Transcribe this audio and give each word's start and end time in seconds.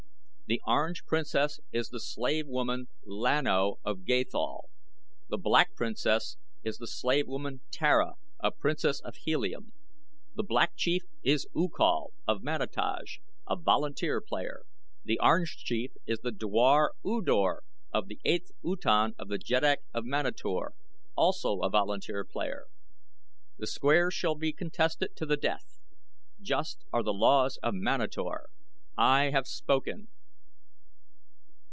The 0.47 0.59
Orange 0.67 1.05
Princess 1.05 1.61
is 1.71 1.87
the 1.87 1.99
slave 2.01 2.45
woman 2.45 2.89
Lan 3.05 3.47
O 3.47 3.79
of 3.85 4.03
Gathol; 4.03 4.69
the 5.29 5.37
Black 5.37 5.73
Princess 5.75 6.35
is 6.61 6.77
the 6.77 6.87
slave 6.87 7.25
woman 7.25 7.61
Tara, 7.71 8.15
a 8.41 8.51
princess 8.51 8.99
of 8.99 9.15
Helium. 9.15 9.71
The 10.35 10.43
Black 10.43 10.73
Chief 10.75 11.03
is 11.23 11.47
U 11.55 11.69
Kal 11.69 12.11
of 12.27 12.41
Manataj, 12.41 13.21
a 13.47 13.55
volunteer 13.55 14.19
player; 14.19 14.63
the 15.05 15.17
Orange 15.23 15.55
Chief 15.55 15.93
is 16.05 16.19
the 16.19 16.33
dwar 16.33 16.95
U 17.05 17.21
Dor 17.21 17.63
of 17.93 18.09
the 18.09 18.19
8th 18.25 18.51
Utan 18.61 19.13
of 19.17 19.29
the 19.29 19.37
jeddak 19.39 19.77
of 19.93 20.03
Manator, 20.03 20.73
also 21.15 21.61
a 21.61 21.69
volunteer 21.69 22.25
player. 22.25 22.65
The 23.57 23.67
squares 23.67 24.13
shall 24.15 24.35
be 24.35 24.51
contested 24.51 25.15
to 25.15 25.25
the 25.25 25.37
death. 25.37 25.79
Just 26.41 26.83
are 26.91 27.03
the 27.03 27.13
laws 27.13 27.57
of 27.63 27.73
Manator! 27.73 28.49
I 28.97 29.29
have 29.29 29.47
spoken." 29.47 30.09